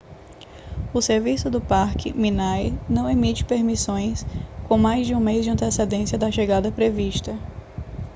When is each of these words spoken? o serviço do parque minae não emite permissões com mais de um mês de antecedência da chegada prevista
o 0.95 0.99
serviço 0.99 1.47
do 1.51 1.61
parque 1.61 2.11
minae 2.11 2.73
não 2.89 3.07
emite 3.07 3.45
permissões 3.45 4.25
com 4.67 4.75
mais 4.75 5.05
de 5.05 5.13
um 5.13 5.19
mês 5.19 5.43
de 5.45 5.51
antecedência 5.51 6.17
da 6.17 6.31
chegada 6.31 6.71
prevista 6.71 7.37